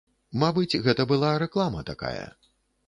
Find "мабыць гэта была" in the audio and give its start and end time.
0.43-1.31